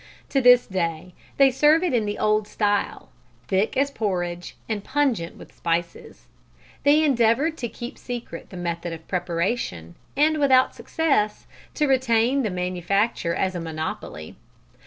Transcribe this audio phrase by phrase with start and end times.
[0.29, 3.09] To this day they serve it in the old style
[3.47, 6.25] thick as porridge and pungent with spices.
[6.81, 11.45] They endeavoured to keep secret the method of preparation, and, without success,
[11.75, 14.35] to retain the manufacture as a monopoly.